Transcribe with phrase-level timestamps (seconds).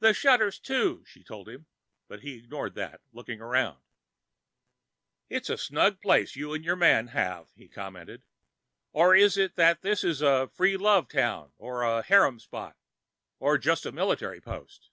[0.00, 1.64] "The shutters, too," she told him,
[2.08, 3.80] but he ignored that, looking around.
[5.30, 8.22] "It's a snug enough place you and your man have," he commented.
[8.92, 12.76] "Or is it that this is a free love town or a harem spot,
[13.38, 14.90] or just a military post?"